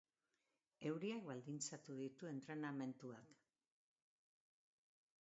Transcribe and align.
Euriak 0.91 1.27
baldintzatu 1.27 1.99
ditu 2.01 2.31
entrenamenduak. 2.33 3.39